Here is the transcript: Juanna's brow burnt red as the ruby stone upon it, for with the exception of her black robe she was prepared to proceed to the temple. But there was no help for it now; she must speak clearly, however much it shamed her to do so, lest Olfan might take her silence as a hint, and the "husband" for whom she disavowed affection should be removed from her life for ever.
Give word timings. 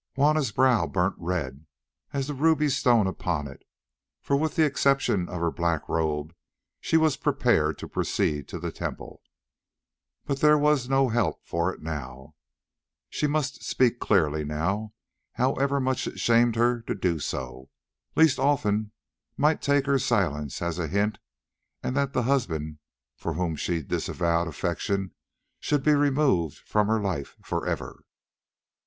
Juanna's 0.15 0.51
brow 0.51 0.87
burnt 0.87 1.13
red 1.19 1.67
as 2.11 2.25
the 2.25 2.33
ruby 2.33 2.69
stone 2.69 3.05
upon 3.05 3.47
it, 3.47 3.61
for 4.19 4.35
with 4.35 4.55
the 4.55 4.65
exception 4.65 5.29
of 5.29 5.39
her 5.41 5.51
black 5.51 5.87
robe 5.87 6.33
she 6.79 6.97
was 6.97 7.15
prepared 7.17 7.77
to 7.77 7.87
proceed 7.87 8.47
to 8.47 8.57
the 8.59 8.71
temple. 8.71 9.21
But 10.25 10.39
there 10.39 10.57
was 10.57 10.89
no 10.89 11.09
help 11.09 11.45
for 11.45 11.71
it 11.71 11.83
now; 11.83 12.33
she 13.11 13.27
must 13.27 13.61
speak 13.61 13.99
clearly, 13.99 14.43
however 15.33 15.79
much 15.79 16.07
it 16.07 16.19
shamed 16.19 16.55
her 16.55 16.81
to 16.81 16.95
do 16.95 17.19
so, 17.19 17.69
lest 18.15 18.39
Olfan 18.39 18.89
might 19.37 19.61
take 19.61 19.85
her 19.85 19.99
silence 19.99 20.63
as 20.63 20.79
a 20.79 20.87
hint, 20.87 21.19
and 21.83 21.95
the 21.95 22.23
"husband" 22.23 22.79
for 23.15 23.33
whom 23.33 23.55
she 23.55 23.83
disavowed 23.83 24.47
affection 24.47 25.13
should 25.59 25.83
be 25.83 25.93
removed 25.93 26.57
from 26.57 26.87
her 26.87 26.99
life 26.99 27.35
for 27.43 27.67
ever. 27.67 28.03